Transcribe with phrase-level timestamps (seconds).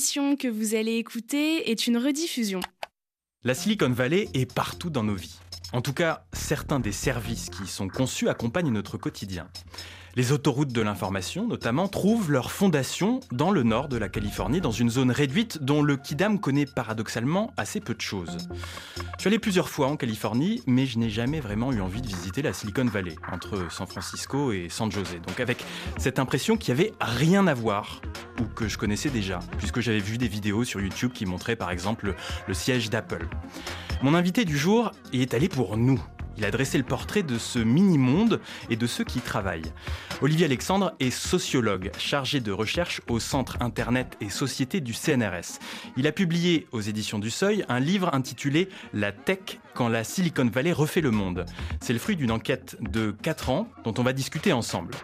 [0.00, 2.60] que vous allez écouter est une rediffusion.
[3.44, 5.38] La Silicon Valley est partout dans nos vies.
[5.74, 9.48] En tout cas, certains des services qui y sont conçus accompagnent notre quotidien.
[10.16, 14.72] Les autoroutes de l'information, notamment, trouvent leur fondation dans le nord de la Californie, dans
[14.72, 18.48] une zone réduite dont le Kidam connaît paradoxalement assez peu de choses.
[18.96, 22.08] Je suis allé plusieurs fois en Californie, mais je n'ai jamais vraiment eu envie de
[22.08, 25.14] visiter la Silicon Valley, entre San Francisco et San Jose.
[25.26, 25.64] Donc avec
[25.96, 28.00] cette impression qu'il n'y avait rien à voir,
[28.40, 31.70] ou que je connaissais déjà, puisque j'avais vu des vidéos sur YouTube qui montraient par
[31.70, 32.14] exemple
[32.48, 33.28] le siège d'Apple.
[34.02, 36.02] Mon invité du jour y est allé pour nous.
[36.36, 39.72] Il a dressé le portrait de ce mini-monde et de ceux qui y travaillent.
[40.22, 45.58] Olivier Alexandre est sociologue, chargé de recherche au Centre Internet et Société du CNRS.
[45.96, 50.48] Il a publié aux éditions du Seuil un livre intitulé La tech quand la Silicon
[50.52, 51.44] Valley refait le monde.
[51.80, 54.94] C'est le fruit d'une enquête de 4 ans dont on va discuter ensemble.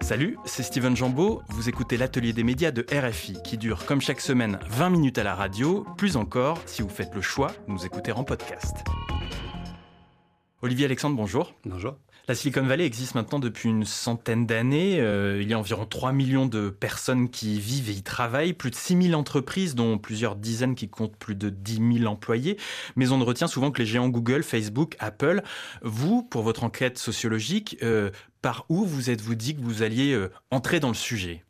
[0.00, 1.42] Salut, c'est Steven Jambeau.
[1.50, 5.22] Vous écoutez l'atelier des médias de RFI qui dure comme chaque semaine 20 minutes à
[5.22, 8.74] la radio, plus encore si vous faites le choix de nous écouter en podcast.
[10.60, 11.54] Olivier Alexandre, bonjour.
[11.64, 11.94] Bonjour.
[12.26, 15.00] La Silicon Valley existe maintenant depuis une centaine d'années.
[15.00, 18.54] Euh, il y a environ 3 millions de personnes qui y vivent et y travaillent,
[18.54, 22.58] plus de 6 000 entreprises, dont plusieurs dizaines qui comptent plus de 10 000 employés.
[22.96, 25.42] Mais on ne retient souvent que les géants Google, Facebook, Apple.
[25.82, 28.10] Vous, pour votre enquête sociologique, euh,
[28.42, 31.44] par où vous êtes-vous dit que vous alliez euh, entrer dans le sujet?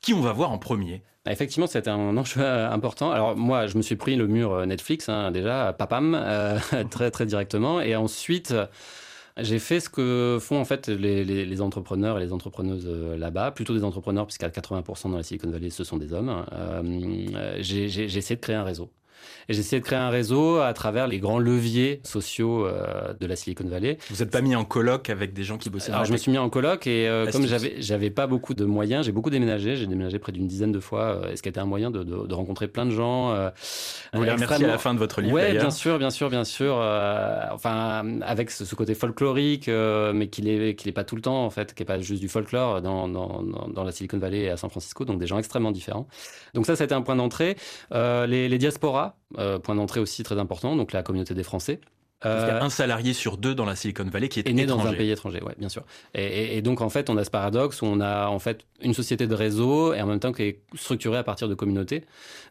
[0.00, 1.02] Qui on va voir en premier?
[1.28, 3.10] Effectivement, c'était un enjeu important.
[3.10, 6.18] Alors moi, je me suis pris le mur Netflix, hein, déjà, papam,
[6.90, 7.80] très très directement.
[7.80, 8.54] Et ensuite...
[9.38, 13.74] J'ai fait ce que font en fait les, entrepreneurs et les entrepreneuses euh, là-bas, plutôt
[13.74, 16.44] des entrepreneurs, puisqu'à 80% dans la Silicon Valley, ce sont des hommes.
[16.52, 18.90] Euh, j'ai essayé de créer un réseau.
[19.48, 23.26] Et j'ai essayé de créer un réseau à travers les grands leviers sociaux euh, de
[23.26, 23.98] la Silicon Valley.
[24.10, 26.30] Vous n'êtes pas mis en colloque avec des gens qui bossaient Alors, je me suis
[26.30, 29.76] mis en colloque et euh, comme j'avais, j'avais pas beaucoup de moyens, j'ai beaucoup déménagé.
[29.76, 32.02] J'ai déménagé près d'une dizaine de fois, euh, ce qui a été un moyen de,
[32.02, 33.32] de, de rencontrer plein de gens.
[33.32, 33.50] Euh,
[34.12, 35.34] Vous l'avez remercié à la fin de votre livre.
[35.34, 36.76] Oui, bien sûr, bien sûr, bien sûr.
[37.52, 41.50] Enfin, avec ce, ce côté folklorique, mais qui n'est est pas tout le temps en
[41.50, 44.56] fait, qui est pas juste du folklore dans, dans, dans, la Silicon Valley et à
[44.56, 46.06] San Francisco, donc des gens extrêmement différents.
[46.54, 47.56] Donc ça, ça a été un point d'entrée.
[47.92, 49.05] les, les diasporas,
[49.38, 51.80] euh, point d'entrée aussi très important, donc la communauté des Français.
[52.24, 54.52] Euh, il y a un salarié sur deux dans la Silicon Valley qui est, est
[54.54, 54.84] né étranger.
[54.84, 55.84] dans un pays étranger, ouais, bien sûr.
[56.14, 58.64] Et, et, et, donc en fait, on a ce paradoxe où on a en fait
[58.80, 62.04] une société de réseau et en même temps qui est structurée à partir de communautés,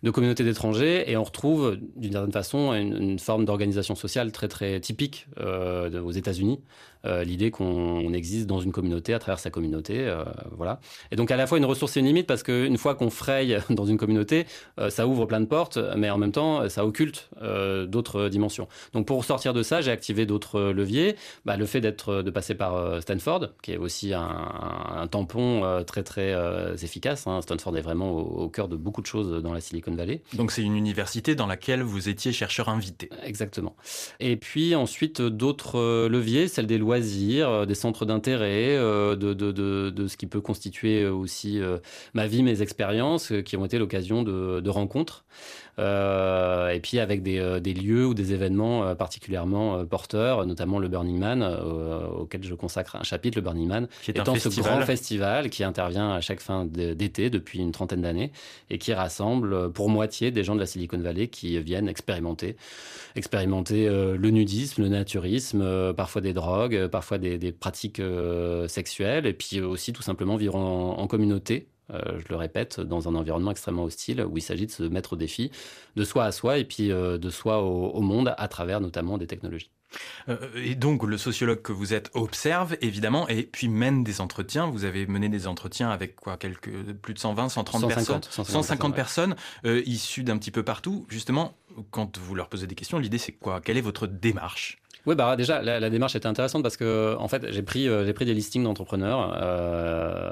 [0.04, 4.48] de communautés d'étrangers, et on retrouve d'une certaine façon une, une forme d'organisation sociale très
[4.48, 6.60] très typique euh, aux États-Unis.
[7.06, 10.80] Euh, L'idée qu'on existe dans une communauté à travers sa communauté, euh, voilà.
[11.12, 13.58] Et donc à la fois une ressource et une limite parce qu'une fois qu'on fraye
[13.70, 14.46] dans une communauté,
[14.80, 17.30] euh, ça ouvre plein de portes, mais en même temps ça occulte
[17.88, 18.68] d'autres dimensions.
[18.94, 21.16] Donc pour sortir de ça, j'ai activé d'autres leviers.
[21.46, 24.28] Bah, le fait d'être de passer par Stanford, qui est aussi un,
[24.96, 26.34] un tampon très très
[26.82, 27.28] efficace.
[27.28, 27.42] Hein.
[27.42, 30.22] Stanford est vraiment au, au, cœur de beaucoup de choses dans la Silicon Valley.
[30.34, 33.10] Donc c'est une université dans laquelle vous étiez chercheur invité.
[33.24, 33.76] Exactement.
[34.20, 40.08] Et puis ensuite d'autres leviers, celle des loisirs, des centres d'intérêt, de, de, de, de,
[40.08, 41.60] ce qui peut constituer aussi
[42.14, 45.26] ma vie, mes expériences, qui ont été l'occasion de rencontres.
[45.78, 50.80] Euh, et puis avec des, euh, des, lieux ou des événements euh, particulièrement porteurs, notamment
[50.80, 54.40] le Burning Man, auquel je consacre un chapitre, le Burning Man, qui est étant un
[54.40, 58.32] ce grand festival qui intervient à chaque fin d'été depuis une trentaine d'années
[58.70, 62.56] et qui rassemble pour moitié des gens de la Silicon Valley qui viennent expérimenter,
[63.16, 68.02] expérimenter le nudisme, le naturisme, parfois des drogues, parfois des, des pratiques
[68.68, 73.08] sexuelles, et puis aussi tout simplement vivre en, en communauté euh, je le répète, dans
[73.08, 75.52] un environnement extrêmement hostile où il s'agit de se mettre au défi
[75.96, 79.18] de soi à soi et puis euh, de soi au, au, monde à travers notamment
[79.18, 79.70] des technologies.
[80.28, 84.68] Euh, et donc le sociologue que vous êtes observe évidemment et puis mène des entretiens.
[84.68, 88.46] Vous avez mené des entretiens avec quoi quelques plus de 120, 130 150, personnes, 150,
[88.48, 89.84] 150 personnes ouais.
[89.86, 91.06] issues d'un petit peu partout.
[91.08, 91.56] Justement,
[91.92, 93.62] quand vous leur posez des questions, l'idée c'est quoi?
[93.62, 94.82] Quelle est votre démarche?
[95.06, 98.06] Oui, bah déjà la, la, démarche était intéressante parce que en fait j'ai pris euh,
[98.06, 99.38] j'ai pris des listings d'entrepreneurs.
[99.42, 100.32] Euh,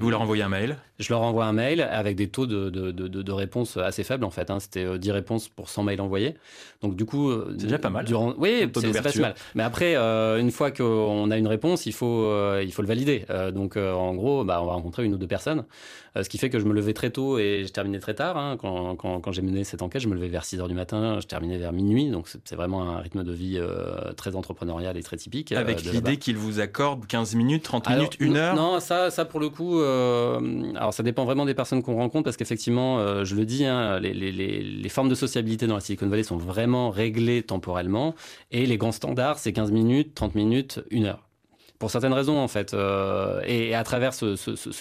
[0.00, 2.90] Vous leur envoyez un mail Je leur envoie un mail avec des taux de, de,
[2.90, 4.50] de, de réponse assez faibles en fait.
[4.50, 4.60] Hein.
[4.60, 6.34] C'était 10 réponses pour 100 mails envoyés.
[6.82, 8.04] Donc du coup, c'est déjà pas mal.
[8.04, 9.34] Durant, oui, c'est pas si mal.
[9.54, 12.88] Mais après, euh, une fois qu'on a une réponse, il faut euh, il faut le
[12.88, 13.24] valider.
[13.30, 15.64] Euh, donc en gros, bah, on va rencontrer une ou deux personnes,
[16.20, 18.36] ce qui fait que je me levais très tôt et je terminais très tard.
[18.36, 18.56] Hein.
[18.58, 21.18] Quand, quand, quand j'ai mené cette enquête, je me levais vers 6 heures du matin,
[21.20, 22.10] je terminais vers minuit.
[22.10, 23.60] Donc c'est vraiment un rythme de vie
[24.16, 25.52] très entrepreneurial et très typique.
[25.52, 29.24] Avec l'idée qu'il vous accorde 15 minutes, 30 alors, minutes, une heure Non, ça, ça
[29.24, 33.24] pour le coup, euh, alors ça dépend vraiment des personnes qu'on rencontre parce qu'effectivement, euh,
[33.24, 36.36] je le dis, hein, les, les, les, formes de sociabilité dans la Silicon Valley sont
[36.36, 38.14] vraiment réglées temporellement
[38.50, 41.28] et les grands standards, c'est 15 minutes, 30 minutes, une heure
[41.82, 42.74] pour certaines raisons en fait.
[42.74, 44.36] Euh, et, à travers ce,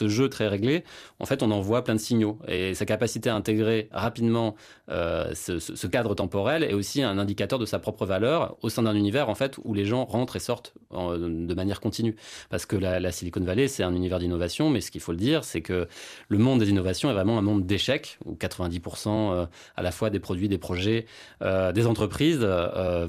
[0.07, 0.83] jeu très réglé,
[1.19, 2.37] en fait, on envoie plein de signaux.
[2.47, 4.53] Et sa capacité à intégrer rapidement
[4.91, 8.93] euh, ce, cadre temporel est aussi un indicateur de sa propre valeur au sein d'un
[8.93, 12.15] univers en fait où les gens rentrent et sortent de manière continue.
[12.51, 15.43] Parce que la, Silicon Valley, c'est un univers d'innovation, mais ce qu'il faut le dire,
[15.43, 15.87] c'est que
[16.27, 19.45] le monde des innovations est vraiment un monde d'échecs où 90% euh,
[19.75, 21.07] à la fois des produits, des projets,
[21.41, 22.45] des entreprises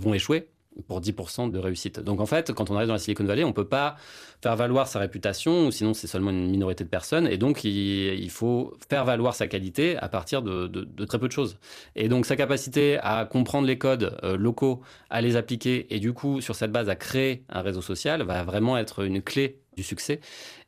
[0.00, 0.48] vont échouer
[0.86, 2.00] pour 10% de réussite.
[2.00, 3.96] Donc en fait, quand on arrive dans la Silicon Valley, on ne peut pas
[4.42, 8.74] faire valoir sa réputation, sinon c'est seulement une minorité de personnes, et donc il, faut
[8.88, 10.66] faire valoir sa qualité à partir de,
[11.04, 11.58] très peu de choses.
[11.94, 14.80] Et donc sa capacité à comprendre les codes euh, locaux,
[15.10, 18.42] à les appliquer, et du coup sur cette base à créer un réseau social, va
[18.42, 20.20] vraiment être une clé du succès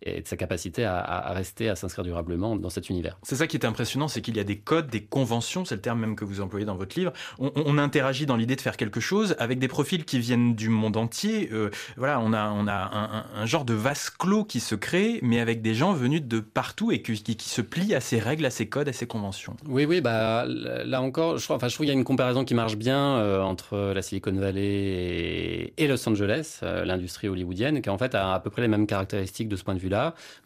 [0.04, 3.18] et de sa capacité à, rester, à s'inscrire durablement dans cet univers.
[3.22, 5.80] C'est ça qui est impressionnant, c'est qu'il y a des codes, des conventions, c'est le
[5.80, 7.12] terme même que vous employez dans votre livre.
[7.38, 10.96] On, interagit dans l'idée de faire quelque chose avec des profils qui viennent du monde
[10.96, 11.48] entier.
[11.52, 15.40] Euh, voilà, on a, on a un, genre de vase clos qui se crée, mais
[15.40, 18.50] avec des gens venus de partout et qui, qui, se plient à ces règles, à
[18.50, 19.56] ces codes, à ces conventions.
[19.66, 22.54] Oui, oui, bah là encore, je, enfin, je trouve qu'il y a une comparaison qui
[22.54, 27.98] marche bien euh, entre la Silicon Valley et, Los Angeles, euh, l'industrie hollywoodienne, qui en
[27.98, 29.80] fait a à peu près les mêmes caractéristiques de ce point de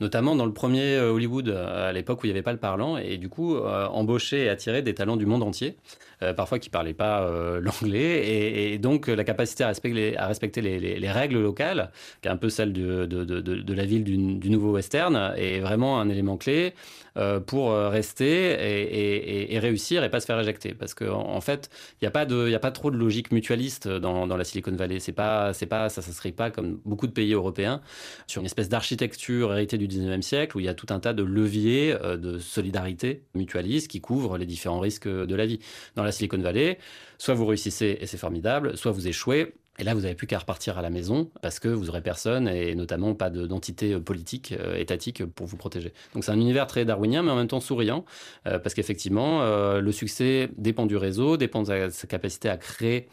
[0.00, 2.58] notamment dans le premier euh, Hollywood, euh, à l'époque où il n'y avait pas le
[2.58, 5.76] parlant, et du coup, euh, embaucher et attirer des talents du monde entier,
[6.36, 7.30] parfois qui ne parlaient pas
[7.60, 11.92] l'anglais, et, donc la capacité à respecter, les, règles locales,
[12.22, 16.36] qui est un peu celle de, la ville du, nouveau western, est vraiment un élément
[16.36, 16.74] clé.
[17.46, 20.72] Pour rester et, réussir et pas se faire éjecter.
[20.72, 24.26] Parce qu'en en fait, il n'y a, pas a pas trop de logique mutualiste dans,
[24.26, 24.98] la Silicon Valley.
[25.14, 27.80] Pas, pas, ça ne serait pas comme beaucoup de pays européens
[28.28, 31.12] sur une espèce d'architecture héritée du 19e siècle où il y a tout un tas
[31.12, 35.60] de leviers euh, de solidarité mutualiste qui couvrent les différents risques de la vie.
[35.96, 36.78] Dans la Silicon Valley,
[37.18, 40.40] soit vous réussissez et c'est formidable, soit vous échouez et là, vous n'avez plus qu'à
[40.40, 44.52] repartir à la maison parce que vous n'aurez personne et notamment pas d'entité euh, politique,
[44.58, 45.92] euh, étatique pour vous protéger.
[46.14, 48.04] Donc c'est un univers très darwinien, mais en même temps souriant
[48.44, 49.42] parce qu'effectivement,
[49.78, 53.08] le succès dépend du réseau, dépend de sa capacité à créer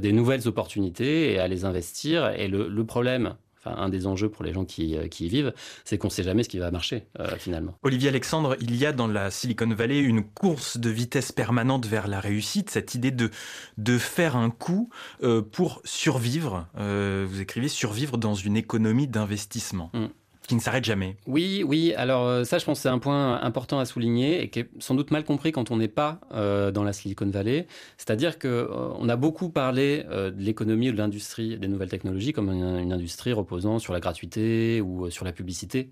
[0.00, 2.30] des nouvelles opportunités et à les investir.
[2.30, 5.52] Et le problème un des enjeux pour les gens qui, euh, y vivent,
[5.84, 7.74] c'est qu'on ne sait jamais ce qui va marcher euh, finalement.
[7.82, 12.08] Olivier Alexandre, il y a dans la Silicon Valley une course de vitesse permanente vers
[12.08, 13.30] la réussite, cette idée de,
[13.78, 14.90] de faire un coup
[15.22, 16.66] euh, pour survivre.
[16.76, 19.90] vous écrivez survivre dans une économie d'investissement.
[19.92, 20.06] Mm
[20.46, 21.16] qui ne s'arrête jamais.
[21.26, 21.94] Oui, oui.
[21.96, 24.94] Alors euh, ça, je pense, c'est un point important à souligner et qui est sans
[24.94, 27.66] doute mal compris quand on n'est pas euh, dans la Silicon Valley.
[27.96, 28.66] C'est-à-dire que euh,
[28.98, 33.32] on a beaucoup parlé de l'économie ou de l'industrie des nouvelles technologies comme une, industrie
[33.32, 35.90] reposant sur la gratuité ou sur la publicité,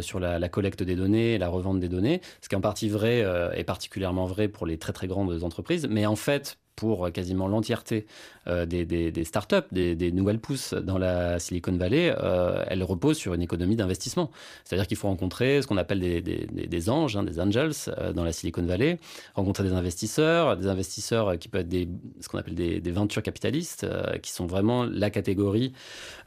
[0.00, 2.20] sur la, collecte des données la revente des données.
[2.40, 3.24] Ce qui est en partie vrai
[3.54, 5.86] et particulièrement vrai pour les très très grandes entreprises.
[5.90, 8.06] Mais en fait, pour quasiment l'entièreté
[8.46, 13.34] euh, des, des, startups, des, nouvelles pousses dans la Silicon Valley, euh, elles reposent sur
[13.34, 14.30] une économie d'investissement.
[14.64, 18.30] C'est-à-dire qu'il faut rencontrer ce qu'on appelle des, anges, hein, des angels euh, dans la
[18.30, 19.00] Silicon Valley,
[19.34, 21.88] rencontrer des investisseurs, des investisseurs qui peuvent être
[22.20, 23.86] ce qu'on appelle des, ventures capitalistes,
[24.22, 25.72] qui sont vraiment la catégorie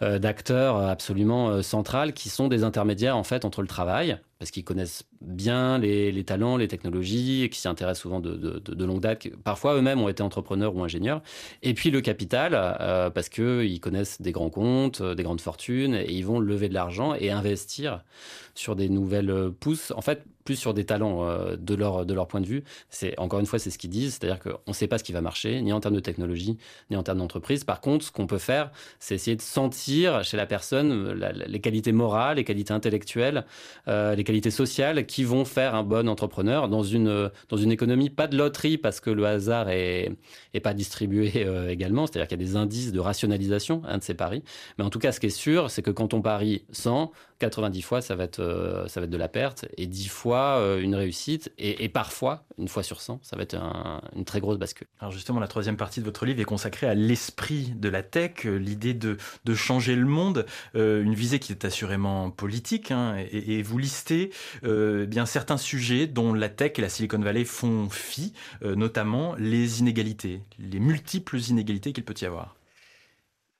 [0.01, 5.03] d'acteurs absolument centrales, qui sont des intermédiaires en fait entre le travail, parce qu'ils connaissent
[5.21, 9.27] bien les, talents, les technologies, et qui s'y intéressent souvent de, longue date.
[9.43, 11.21] Parfois, eux-mêmes ont été entrepreneurs ou ingénieurs.
[11.61, 15.93] Et puis le capital, euh, parce qu'ils connaissent des grands comptes, euh, des grandes fortunes,
[15.93, 18.03] et ils vont lever de l'argent et investir
[18.55, 19.93] sur des nouvelles pousses.
[19.95, 22.63] En fait, plus sur des talents euh, de, leur, de leur point de vue.
[22.89, 25.11] C'est Encore une fois, c'est ce qu'ils disent, c'est-à-dire qu'on ne sait pas ce qui
[25.11, 26.57] va marcher, ni en termes de technologie,
[26.89, 27.63] ni en termes d'entreprise.
[27.63, 31.61] Par contre, ce qu'on peut faire, c'est essayer de sentir chez la personne euh, les
[31.61, 33.45] qualités morales, les qualités intellectuelles,
[33.87, 38.09] euh, les qualités sociales qui vont faire un bon entrepreneur dans une, dans une économie,
[38.09, 40.11] pas de loterie parce que le hasard est,
[40.53, 44.13] est pas distribué également, c'est-à-dire qu'il y a des indices de rationalisation un de ces
[44.13, 44.43] paris.
[44.77, 47.81] Mais en tout cas, ce qui est sûr, c'est que quand on parie 100, 90
[47.81, 50.95] fois, ça va être, ça va être de la perte et 10 fois, euh, une
[50.95, 53.55] réussite et, parfois, une fois sur 100, ça va être
[54.15, 54.87] une très grosse bascule.
[54.99, 58.45] Alors justement, la troisième partie de votre livre est consacrée à l'esprit de la tech,
[58.45, 59.17] euh, l'idée de,
[59.53, 60.45] changer le monde,
[60.75, 64.31] euh, une visée qui est assurément politique, hein, et, vous listez
[64.63, 68.33] bien certains sujets dont la tech et la Silicon Valley font fi,
[68.63, 72.55] notamment les inégalités, les multiples inégalités qu'il peut y avoir.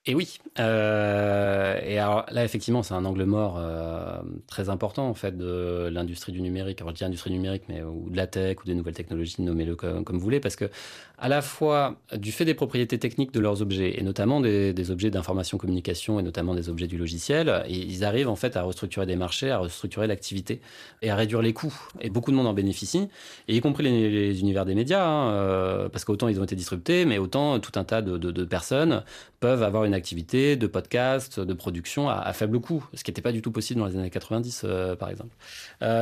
[0.08, 0.40] Et oui.
[0.60, 4.18] Euh, et alors là, effectivement, c'est un angle mort euh,
[4.48, 6.82] très important en fait de l'industrie du numérique.
[6.82, 9.76] Alors je dis industrie numérique, mais ou de la tech ou des nouvelles technologies, nommez-le
[9.76, 10.66] comme, vous voulez, parce que
[11.20, 15.12] à la fois du fait des propriétés techniques de leurs objets et notamment des, objets
[15.12, 19.16] d'information communication et notamment des objets du logiciel, ils arrivent en fait à restructurer des
[19.16, 20.62] marchés, à restructurer l'activité
[21.04, 21.76] et à réduire les coûts.
[22.00, 23.08] Et beaucoup de monde en bénéficie,
[23.48, 27.06] et y compris les, univers des médias, hein, euh, parce qu'autant ils ont été disruptés,
[27.06, 29.04] mais autant tout un tas de, de personnes
[29.40, 33.22] peuvent avoir une une activité de podcast, de production à, faible coût, ce qui n'était
[33.22, 34.66] pas du tout possible dans les années 90,
[34.98, 35.36] par exemple.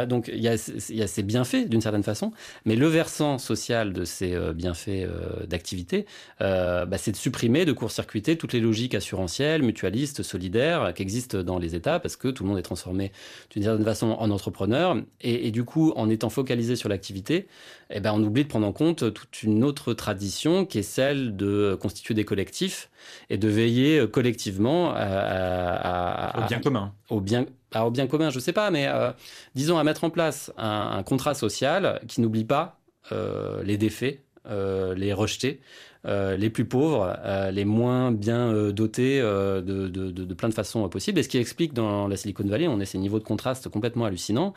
[0.08, 2.31] donc il y, a, ces bienfaits d'une certaine façon,
[2.65, 5.08] mais le versant social de ces bienfaits
[5.48, 6.05] d'activité,
[6.39, 11.58] bah, c'est de supprimer, de court-circuiter toutes les logiques assurantielles, mutualistes, solidaires qui existent dans
[11.58, 13.12] les États, parce que tout le monde est transformé
[13.51, 17.48] d'une certaine façon en entrepreneur, et, du coup, en étant focalisé sur l'activité,
[17.89, 21.36] eh ben, on oublie de prendre en compte toute une autre tradition qui est celle
[21.36, 22.89] de constituer des collectifs
[23.29, 23.78] et de veiller
[24.12, 26.93] collectivement à, au bien commun.
[27.09, 27.45] Au bien,
[27.75, 29.12] au bien commun, je ne sais pas, mais euh,
[29.55, 32.79] disons à mettre en place un, contrat social qui n'oublie pas
[33.12, 35.63] euh, les défaits, euh, les rejetés, euh,
[36.06, 40.88] les plus pauvres, euh, les moins bien euh, dotés de, de, de, plein de façons
[40.89, 41.20] possibles.
[41.20, 44.06] Et ce qui explique dans la Silicon Valley, on a ces niveaux de contraste complètement
[44.06, 44.53] hallucinants,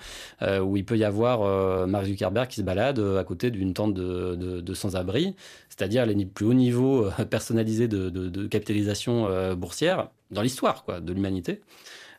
[0.63, 4.75] où il peut y avoir Mark Zuckerberg qui se balade à côté d'une tente de,
[4.75, 5.35] sans-abri,
[5.69, 11.61] c'est-à-dire les plus hauts niveaux personnalisés de, capitalisation boursière dans l'histoire de l'humanité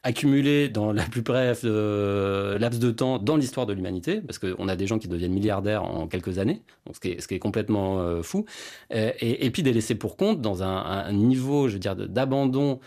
[0.04, 4.68] accumulé dans la plus brève euh, laps de temps dans l'histoire de l'humanité, parce qu'on
[4.68, 7.40] a des gens qui deviennent milliardaires en quelques années, ce, qui est, ce qui est
[7.40, 8.46] complètement euh, fou,
[8.94, 11.96] euh, et, et, puis des laissés pour compte dans un, un niveau, je veux dire,
[11.96, 12.82] d'abandon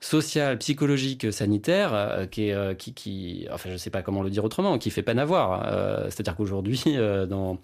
[0.00, 4.76] social, psychologique, sanitaire, qui est, qui, qui, enfin, je sais pas comment le dire autrement,
[4.76, 5.64] qui fait peine à voir.
[6.10, 6.82] C'est-à-dire qu'aujourd'hui,
[7.28, 7.60] dans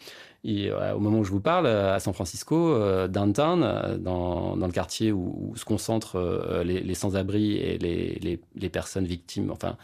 [0.47, 4.67] euh, au moment où je vous parle, euh, à San Francisco, euh, downtown, dans, dans
[4.67, 9.77] le quartier où, se concentrent les, sans-abri et les, les, personnes victimes, enfin,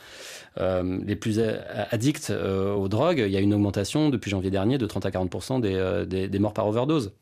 [0.57, 1.41] les plus
[1.91, 5.61] addicts aux drogues, il y a une augmentation depuis janvier dernier de 30 à 40
[5.61, 7.13] des, des, des morts par overdose.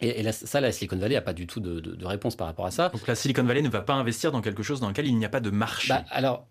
[0.00, 2.70] Et, ça, la Silicon Valley n'a pas du tout de, de, réponse par rapport à
[2.70, 2.90] ça.
[2.90, 5.24] Donc la Silicon Valley ne va pas investir dans quelque chose dans lequel il n'y
[5.24, 5.88] a pas de marché.
[5.88, 6.46] Bah, alors,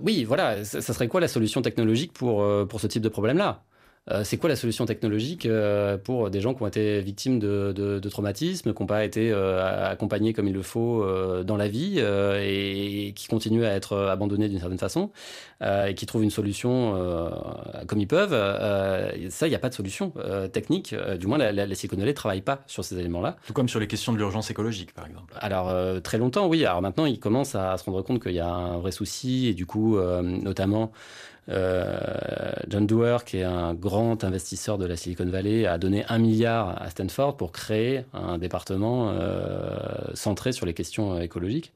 [0.00, 3.62] oui, voilà, ça, ça, serait quoi la solution technologique pour, pour ce type de problème-là?
[4.10, 7.72] Euh, c'est quoi la solution technologique euh, pour des gens qui ont été victimes de,
[7.72, 11.06] de, traumatismes, qui n'ont pas été euh, accompagnés comme il le faut
[11.44, 15.10] dans la vie et, qui continuent à être abandonnés d'une certaine façon
[15.64, 16.94] et qui trouvent une solution
[17.86, 18.32] comme ils peuvent
[19.30, 20.12] Ça, il n'y a pas de solution
[20.52, 20.94] technique.
[21.18, 23.36] du moins, la, la, Silicon Valley ne travaille pas sur ces éléments-là.
[23.46, 25.32] Tout comme sur les questions de l'urgence écologique, par exemple.
[25.38, 26.64] Alors, très longtemps, oui.
[26.64, 29.54] Alors maintenant, ils commencent à se rendre compte qu'il y a un vrai souci et
[29.54, 30.92] du coup, notamment,
[31.48, 36.18] euh, John Doerr, qui est un grand investisseur de la Silicon Valley, a donné un
[36.18, 39.76] milliard à Stanford pour créer un département euh,
[40.14, 41.72] centré sur les questions écologiques.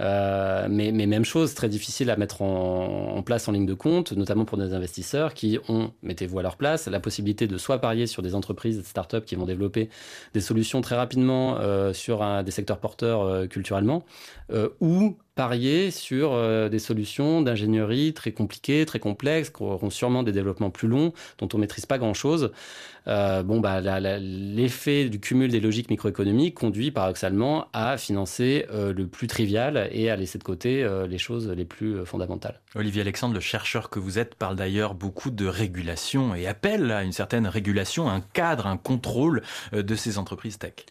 [0.00, 4.44] Euh, mais, même chose, très difficile à mettre en, place en ligne de compte, notamment
[4.44, 8.22] pour des investisseurs qui ont, mettez-vous à leur place, la possibilité de soit parier sur
[8.22, 9.88] des entreprises, des startups qui vont développer
[10.34, 14.04] des solutions très rapidement euh, sur des secteurs porteurs euh, culturellement,
[14.80, 16.38] ou parier sur
[16.70, 21.48] des solutions d'ingénierie très compliquées, très complexes, qui auront sûrement des développements plus longs, dont
[21.52, 22.52] on maîtrise pas grand-chose.
[23.06, 23.80] Bon, bah,
[24.18, 30.16] l'effet du cumul des logiques microéconomiques conduit paradoxalement à financer le plus trivial et à
[30.16, 32.60] laisser de côté euh, les choses les plus fondamentales.
[32.74, 37.02] Olivier Alexandre, le chercheur que vous êtes, parle d'ailleurs beaucoup de régulation et appelle à
[37.02, 40.86] une certaine régulation, un cadre, un contrôle de ces entreprises tech.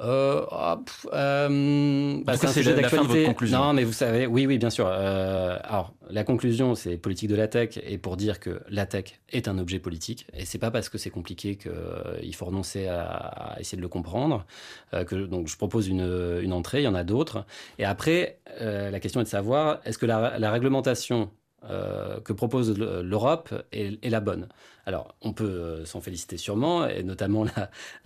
[0.00, 0.74] Euh, oh,
[1.12, 3.34] euh, bah, c'est un sujet d'actualité.
[3.50, 4.86] Non, mais vous savez, oui, oui, bien sûr.
[4.88, 9.20] Euh, alors, la conclusion, c'est politique de la tech, et pour dire que la tech
[9.30, 12.86] est un objet politique, et c'est pas parce que c'est compliqué qu'il euh, faut renoncer
[12.86, 14.46] à, à, essayer de le comprendre.
[14.94, 17.44] Euh, que donc, je propose une, une entrée, il y en a d'autres,
[17.78, 21.30] et après, euh, la question est de savoir est-ce que la, la réglementation
[21.68, 24.46] euh, que propose l'Europe est, est, la bonne.
[24.86, 27.46] Alors, on peut euh, s'en féliciter sûrement, et notamment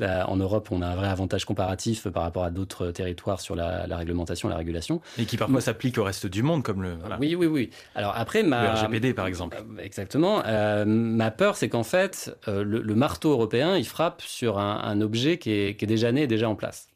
[0.01, 3.87] en Europe, on a un vrai avantage comparatif par rapport à d'autres territoires sur la,
[3.87, 5.03] la, réglementation, la régulation.
[5.19, 6.95] Et qui parfois s'applique au reste du monde, comme le.
[6.95, 7.19] Voilà.
[7.21, 7.71] Oui, oui, oui.
[7.95, 8.63] Alors après, ma.
[8.63, 9.59] Le RGPD, par exemple.
[9.61, 10.43] Euh, exactement.
[10.47, 15.01] Euh, ma peur, c'est qu'en fait, le, le, marteau européen, il frappe sur un, un
[15.03, 16.89] objet qui est, qui est, déjà né, déjà en place.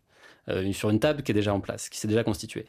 [0.72, 2.66] sur une table qui est déjà en place, qui s'est déjà constituée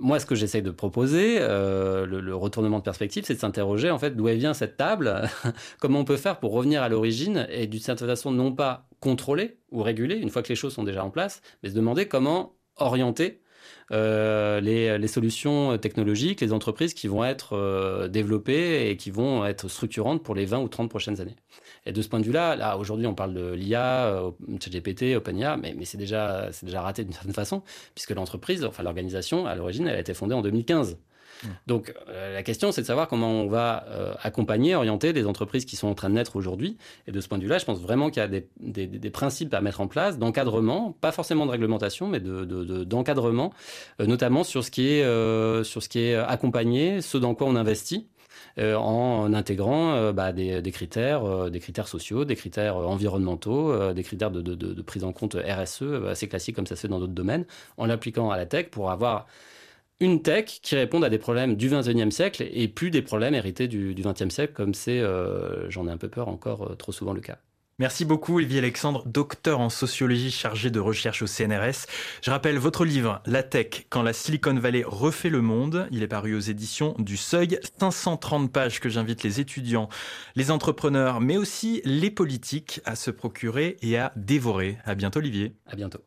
[0.00, 3.98] moi, ce que j'essaye de proposer, euh, le, retournement de perspective, c'est de s'interroger en
[3.98, 5.28] fait d'où vient cette table,
[5.80, 9.58] comment on peut faire pour revenir à l'origine et d'une certaine façon non pas contrôler
[9.70, 12.54] ou réguler une fois que les choses sont déjà en place, mais se demander comment
[12.76, 13.42] orienter
[13.90, 19.44] euh, les, les, solutions technologiques, les entreprises qui vont être euh, développées et qui vont
[19.46, 21.36] être structurantes pour les 20 ou 30 prochaines années.
[21.88, 24.30] Et de ce point de vue-là, là, aujourd'hui, on parle de l'IA, euh,
[24.60, 27.62] ChatGPT, OpenIA, mais, mais c'est déjà, c'est déjà raté d'une certaine façon,
[27.94, 30.98] puisque l'entreprise, enfin l'organisation, à l'origine, elle a été fondée en 2015.
[31.42, 31.46] Mmh.
[31.66, 35.64] Donc euh, la question, c'est de savoir comment on va euh, accompagner, orienter des entreprises
[35.64, 36.76] qui sont en train de naître aujourd'hui.
[37.06, 39.10] Et de ce point de vue-là, je pense vraiment qu'il y a des, des, des,
[39.10, 43.52] principes à mettre en place, d'encadrement, pas forcément de réglementation, mais d'encadrement,
[43.98, 45.04] de, de, notamment sur ce qui est
[45.64, 48.08] sur ce qui est accompagné, ce dans quoi on investit.
[48.58, 55.04] En intégrant bah, des, critères, des critères sociaux, des critères environnementaux, des critères de, prise
[55.04, 57.44] en compte RSE, assez classiques comme ça se fait dans d'autres domaines,
[57.76, 59.26] en l'appliquant à la tech pour avoir
[60.00, 63.68] une tech qui réponde à des problèmes du 21e siècle et plus des problèmes hérités
[63.68, 66.92] du, du 20e siècle, comme c'est, euh, j'en ai un peu peur, encore euh, trop
[66.92, 67.38] souvent le cas.
[67.80, 71.86] Merci beaucoup, Olivier Alexandre, docteur en sociologie chargé de recherche au CNRS.
[72.22, 75.86] Je rappelle votre livre, La Tech, quand la Silicon Valley refait le monde.
[75.92, 77.60] Il est paru aux éditions du Seuil.
[77.78, 79.88] 530 pages que j'invite les étudiants,
[80.34, 84.78] les entrepreneurs, mais aussi les politiques à se procurer et à dévorer.
[84.84, 85.54] À bientôt, Olivier.
[85.64, 86.00] À bientôt.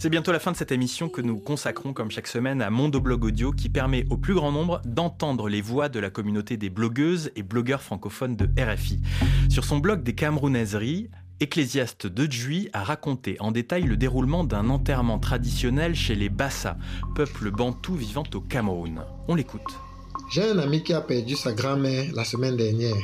[0.00, 3.24] C'est bientôt la fin de cette émission que nous consacrons comme chaque semaine à Mondoblog
[3.24, 7.32] Audio qui permet au plus grand nombre d'entendre les voix de la communauté des blogueuses
[7.34, 9.00] et blogueurs francophones de RFI.
[9.48, 14.70] Sur son blog des Camerounaiseries, Ecclésiaste de Djui a raconté en détail le déroulement d'un
[14.70, 16.76] enterrement traditionnel chez les Bassa,
[17.16, 19.02] peuple bantou vivant au Cameroun.
[19.26, 19.80] On l'écoute.
[20.30, 22.94] J'ai un ami qui a perdu sa grand-mère la semaine dernière.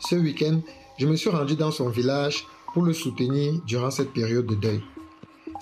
[0.00, 0.60] Ce week-end,
[0.98, 4.82] je me suis rendu dans son village pour le soutenir durant cette période de deuil.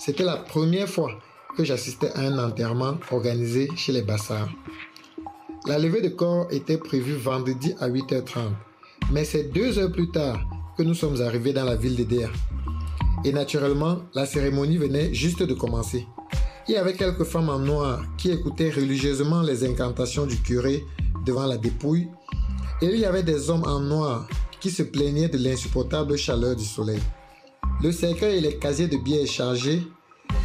[0.05, 1.13] C'était la première fois
[1.55, 4.49] que j'assistais à un enterrement organisé chez les Bassards.
[5.65, 8.51] La levée de corps était prévue vendredi à 8h30,
[9.13, 10.41] mais c'est deux heures plus tard
[10.77, 12.29] que nous sommes arrivés dans la ville d'Edea.
[13.23, 16.05] Et naturellement, la cérémonie venait juste de commencer.
[16.67, 20.83] Il y avait quelques femmes en noir qui écoutaient religieusement les incantations du curé
[21.25, 22.09] devant la dépouille,
[22.81, 24.27] et il y avait des hommes en noir
[24.59, 26.99] qui se plaignaient de l'insupportable chaleur du soleil.
[27.81, 29.83] Le cercueil et les casiers de billets chargés,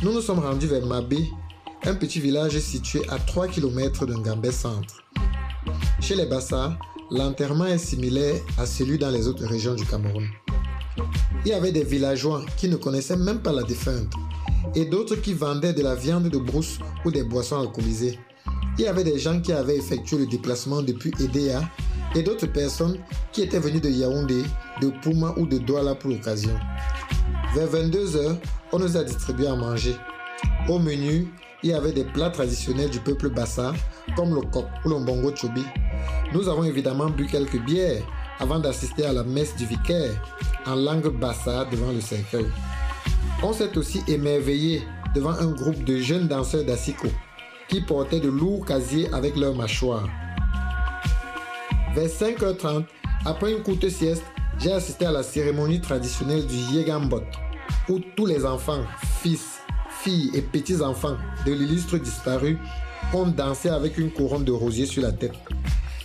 [0.03, 1.29] nous nous sommes rendus vers Mabé,
[1.85, 5.03] un petit village situé à 3 km d'un Gambé centre.
[6.01, 6.77] Chez les Bassa,
[7.11, 10.27] l'enterrement est similaire à celui dans les autres régions du Cameroun.
[11.45, 14.13] Il y avait des villageois qui ne connaissaient même pas la défunte
[14.75, 18.19] et d'autres qui vendaient de la viande de brousse ou des boissons alcoolisées.
[18.79, 21.63] Il y avait des gens qui avaient effectué le déplacement depuis Edea
[22.15, 22.99] et d'autres personnes
[23.33, 24.43] qui étaient venues de Yaoundé,
[24.81, 26.57] de Pouma ou de Douala pour l'occasion.
[27.55, 28.37] Vers 22h,
[28.73, 29.97] on nous a distribué à manger.
[30.69, 31.29] Au menu,
[31.63, 33.73] il y avait des plats traditionnels du peuple bassa,
[34.17, 35.65] comme le coq ou le bongo chobi.
[36.33, 38.03] Nous avons évidemment bu quelques bières
[38.39, 40.13] avant d'assister à la messe du vicaire
[40.67, 42.47] en langue bassa devant le cercueil.
[43.43, 44.83] On s'est aussi émerveillé
[45.15, 47.09] devant un groupe de jeunes danseurs d'Assiko
[47.69, 50.09] qui portaient de lourds casiers avec leurs mâchoires.
[51.99, 52.85] Vers 5h30,
[53.25, 54.23] après une courte sieste,
[54.61, 57.25] j'ai assisté à la cérémonie traditionnelle du Yegambot,
[57.89, 58.85] où tous les enfants,
[59.21, 59.59] fils,
[60.01, 62.57] filles et petits-enfants de l'illustre disparu
[63.13, 65.35] ont dansé avec une couronne de rosiers sur la tête.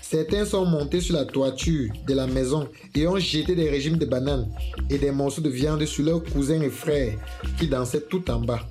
[0.02, 4.06] Certains sont montés sur la toiture de la maison et ont jeté des régimes de
[4.08, 4.50] bananes
[4.90, 7.14] et des morceaux de viande sur leurs cousins et frères
[7.60, 8.62] qui dansaient tout en bas.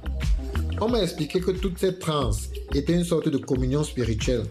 [0.85, 4.42] On m'a expliqué que toute cette transe était une sorte de communion spirituelle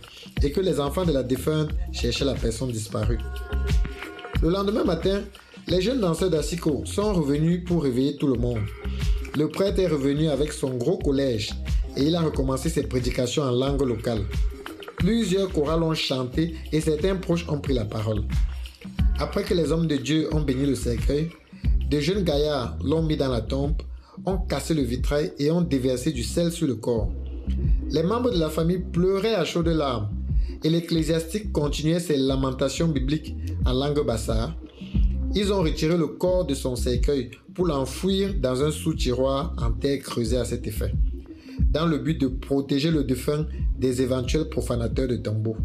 [0.41, 3.17] et que les enfants de la défunte cherchaient la personne disparue?
[4.41, 5.23] Le lendemain matin,
[5.67, 8.61] les jeunes danseurs d'Assiko sont revenus pour réveiller tout le monde.
[9.35, 11.51] Le prêtre est revenu avec son gros collège
[11.97, 14.21] et il a recommencé ses prédications en langue locale.
[14.99, 18.23] Plusieurs chorales ont chanté et certains proches ont pris la parole.
[19.19, 21.29] Après que les hommes de Dieu ont béni le cercueil,
[21.89, 23.73] de jeunes gaillards l'ont mis dans la tombe,
[24.25, 27.11] ont cassé le vitrail et ont déversé du sel sur le corps.
[27.89, 30.09] Les membres de la famille pleuraient à chaudes larmes
[30.63, 34.55] et l'ecclésiastique continuait ses lamentations bibliques en langue bassa,
[35.33, 39.99] ils ont retiré le corps de son cercueil pour l'enfouir dans un sous-tiroir en terre
[39.99, 40.93] creusée à cet effet,
[41.71, 43.45] dans le but de protéger le défunt
[43.77, 45.57] des éventuels profanateurs de tombeaux.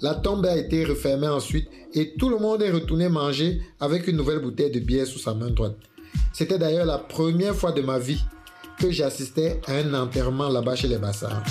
[0.00, 4.16] La tombe a été refermée ensuite et tout le monde est retourné manger avec une
[4.16, 5.76] nouvelle bouteille de bière sous sa main droite.
[6.32, 8.24] C'était d'ailleurs la première fois de ma vie
[8.78, 11.42] que j'assistais à un enterrement là-bas chez les Bassards.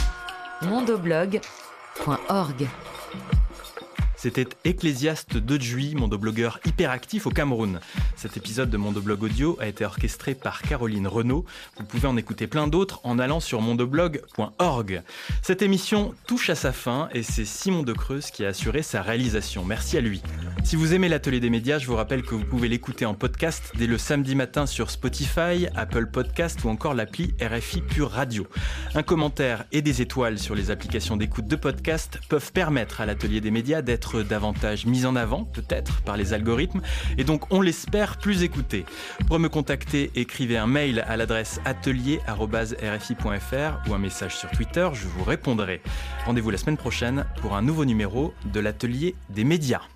[4.17, 7.79] C'était Ecclésiaste de Juy, mondoblogueur hyperactif au Cameroun.
[8.15, 11.45] Cet épisode de Mondoblog Audio a été orchestré par Caroline Renaud.
[11.77, 15.01] Vous pouvez en écouter plein d'autres en allant sur mondoblog.org.
[15.41, 19.01] Cette émission touche à sa fin et c'est Simon De Creuse qui a assuré sa
[19.01, 19.65] réalisation.
[19.65, 20.21] Merci à lui.
[20.63, 23.71] Si vous aimez l'atelier des médias, je vous rappelle que vous pouvez l'écouter en podcast
[23.75, 28.47] dès le samedi matin sur Spotify, Apple Podcast ou encore l'appli RFI Pure Radio.
[28.95, 33.41] Un commentaire et des étoiles sur les applications d'écoute de podcast peuvent permettre à l'atelier
[33.41, 36.81] des médias d'être davantage mise en avant, peut-être, par les algorithmes,
[37.17, 38.85] et donc on l'espère plus écouté.
[39.27, 45.07] Pour me contacter, écrivez un mail à l'adresse atelier.rfi.fr ou un message sur Twitter, je
[45.07, 45.81] vous répondrai.
[46.25, 49.94] Rendez-vous la semaine prochaine pour un nouveau numéro de l'atelier des médias.